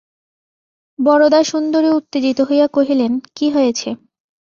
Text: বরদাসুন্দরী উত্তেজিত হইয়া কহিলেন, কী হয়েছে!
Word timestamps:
বরদাসুন্দরী 0.99 1.89
উত্তেজিত 1.89 2.39
হইয়া 2.41 2.67
কহিলেন, 2.67 3.11
কী 3.35 3.47
হয়েছে! 3.49 3.89